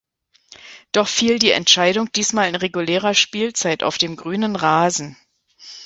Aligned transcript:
Doch 0.93 1.07
fiel 1.07 1.37
die 1.37 1.51
Entscheidung 1.51 2.11
diesmal 2.11 2.49
in 2.49 2.55
regulärer 2.55 3.13
Spielzeit 3.13 3.83
auf 3.83 3.99
dem 3.99 4.15
grünen 4.15 4.55
Rasen. 4.55 5.15